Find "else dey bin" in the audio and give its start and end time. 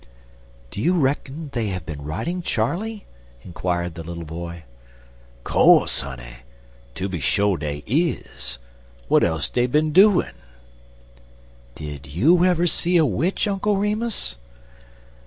9.23-9.93